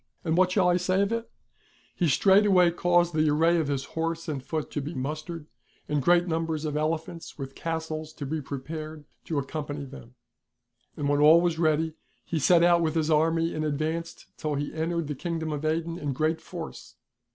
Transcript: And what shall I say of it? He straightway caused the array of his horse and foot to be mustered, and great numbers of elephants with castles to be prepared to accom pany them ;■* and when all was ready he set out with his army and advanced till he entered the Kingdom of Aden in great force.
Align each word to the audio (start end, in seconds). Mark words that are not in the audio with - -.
And 0.23 0.35
what 0.35 0.51
shall 0.51 0.67
I 0.67 0.77
say 0.77 1.03
of 1.03 1.11
it? 1.11 1.29
He 1.95 2.07
straightway 2.07 2.71
caused 2.71 3.13
the 3.13 3.29
array 3.29 3.57
of 3.57 3.67
his 3.67 3.83
horse 3.93 4.27
and 4.27 4.41
foot 4.43 4.71
to 4.71 4.81
be 4.81 4.95
mustered, 4.95 5.45
and 5.87 6.01
great 6.01 6.27
numbers 6.27 6.65
of 6.65 6.75
elephants 6.75 7.37
with 7.37 7.53
castles 7.53 8.11
to 8.13 8.25
be 8.25 8.41
prepared 8.41 9.05
to 9.25 9.35
accom 9.35 9.67
pany 9.67 9.87
them 9.87 10.09
;■* 9.87 10.09
and 10.97 11.07
when 11.07 11.19
all 11.21 11.39
was 11.39 11.59
ready 11.59 11.93
he 12.25 12.39
set 12.39 12.63
out 12.63 12.81
with 12.81 12.95
his 12.95 13.11
army 13.11 13.53
and 13.53 13.63
advanced 13.63 14.25
till 14.37 14.55
he 14.55 14.73
entered 14.73 15.05
the 15.05 15.13
Kingdom 15.13 15.51
of 15.51 15.63
Aden 15.63 15.99
in 15.99 16.13
great 16.13 16.41
force. 16.41 16.95